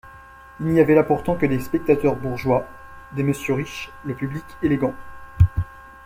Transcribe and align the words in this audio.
Il 0.59 0.65
n'y 0.65 0.79
avait 0.79 0.95
là 0.95 1.03
pourtant 1.03 1.35
que 1.35 1.45
des 1.45 1.59
spectateurs 1.59 2.15
bourgeois, 2.15 2.65
des 3.11 3.21
messieurs 3.21 3.53
riches, 3.53 3.91
le 4.03 4.15
public 4.15 4.43
élégant. 4.63 4.95